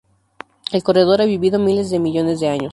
El 0.71 0.81
Corredor 0.81 1.21
ha 1.21 1.25
vivido 1.25 1.59
miles 1.59 1.91
de 1.91 1.99
millones 1.99 2.39
de 2.39 2.49
años. 2.49 2.69